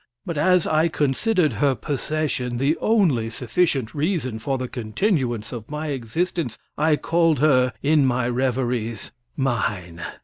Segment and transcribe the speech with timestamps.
[0.25, 5.89] But as I considered her possession the only sufficient reason for the continuance of my
[5.89, 10.01] existence, I called her, in my reveries, mine.